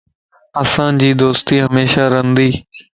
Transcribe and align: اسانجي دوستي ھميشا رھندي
اسانجي 0.61 1.11
دوستي 1.21 1.55
ھميشا 1.65 2.03
رھندي 2.13 2.49